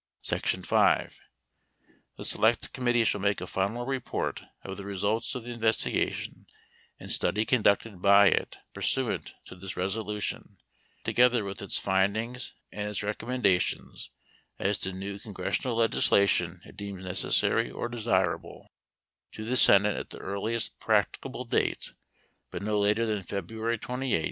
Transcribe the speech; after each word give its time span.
8 0.23 0.25
Sec. 0.47 0.65
5. 0.65 1.21
The 2.17 2.25
select 2.25 2.73
committee 2.73 3.03
shall 3.03 3.21
make 3.21 3.39
a 3.39 3.45
final 3.45 3.85
report 3.85 4.41
of 4.63 4.69
9 4.71 4.77
the 4.77 4.83
results 4.83 5.35
of 5.35 5.43
the 5.43 5.51
investigation 5.53 6.47
and 6.99 7.11
study 7.11 7.45
conducted 7.45 8.01
by 8.01 8.25
it 8.29 8.53
10 8.53 8.61
pursuant 8.73 9.33
to 9.45 9.55
this 9.55 9.77
resolution, 9.77 10.57
together 11.03 11.43
with 11.43 11.61
its 11.61 11.77
findings 11.77 12.55
and 12.71 12.79
11 12.79 12.89
its 12.89 13.03
recommendations 13.03 14.09
as 14.57 14.79
to 14.79 14.91
new 14.91 15.19
congressional 15.19 15.75
legislation 15.77 16.61
it 16.65 16.73
12 16.77 16.77
deems 16.77 17.03
necessary 17.05 17.69
or 17.69 17.87
desirable, 17.87 18.71
to 19.31 19.45
the 19.45 19.55
Senate 19.55 19.95
at 19.97 20.09
the 20.09 20.17
earliest 20.17 20.71
13 20.79 20.79
practicable 20.79 21.45
date, 21.45 21.93
but 22.49 22.63
no 22.63 22.79
later 22.79 23.05
than 23.05 23.21
February 23.21 23.77
28, 23.77 23.77
1974. 23.87 24.19